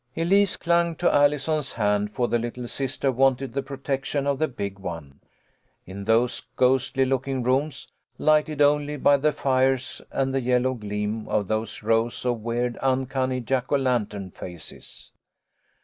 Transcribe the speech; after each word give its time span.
Elise 0.17 0.57
clung 0.57 0.95
to 0.95 1.13
Allison's 1.13 1.73
hand, 1.73 2.11
for 2.11 2.27
the 2.27 2.39
little 2.39 2.67
sister 2.67 3.11
wanted 3.11 3.53
the 3.53 3.61
protection 3.61 4.25
of 4.25 4.39
the 4.39 4.47
big 4.47 4.79
one, 4.79 5.19
in 5.85 6.05
those 6.05 6.41
ghostly 6.55 7.05
looking 7.05 7.43
rooms, 7.43 7.87
lighted 8.17 8.63
only 8.63 8.97
by 8.97 9.15
the 9.17 9.31
fires 9.31 10.01
and 10.11 10.33
the 10.33 10.41
yellow 10.41 10.73
gleam 10.73 11.27
of 11.29 11.47
those 11.47 11.83
rows 11.83 12.25
of 12.25 12.39
weird, 12.39 12.79
uncanny 12.81 13.41
Jack 13.41 13.71
o' 13.71 13.75
lantern 13.75 14.31
faces. 14.31 15.11